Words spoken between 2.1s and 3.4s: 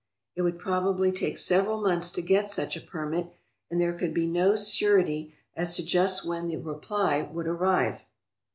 to get such a permit